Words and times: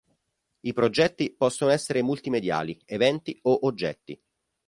I 0.61 0.73
progetti 0.73 1.29
possono 1.31 1.69
essere 1.69 2.01
multimediali, 2.01 2.75
eventi 2.85 3.37
o 3.43 3.59
oggetti. 3.67 4.19